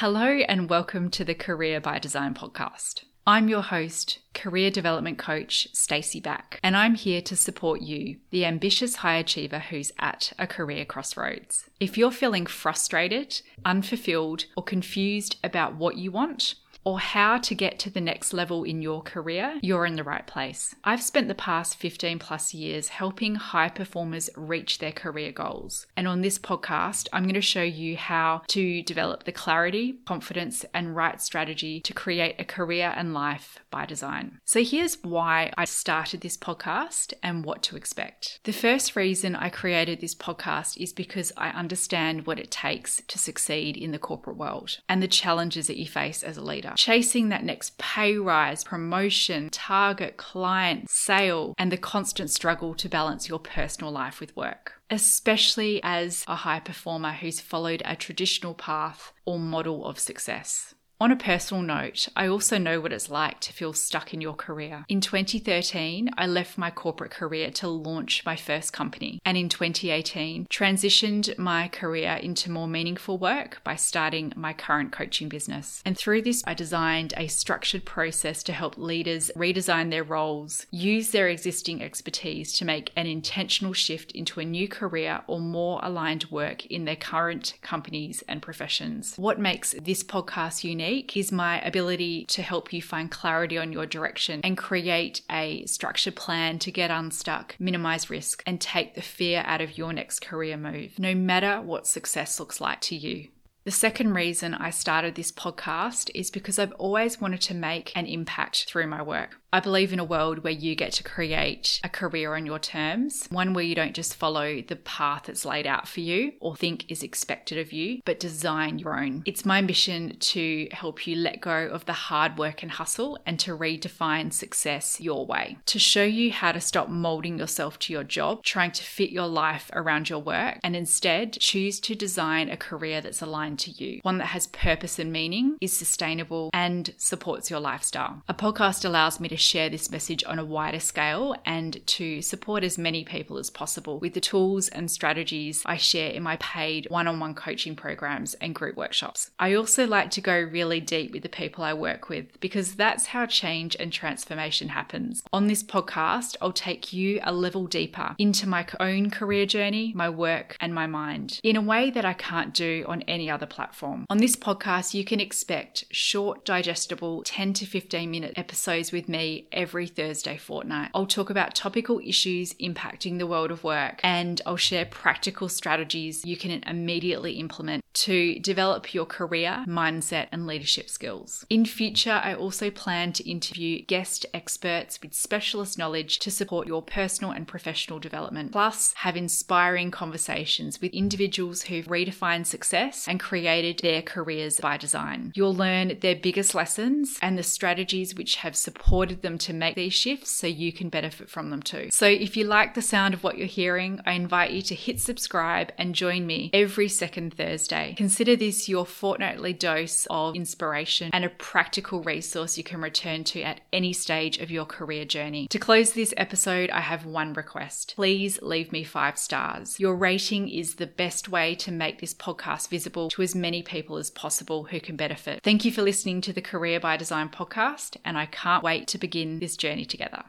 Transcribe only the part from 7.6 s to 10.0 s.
you, the ambitious high achiever who's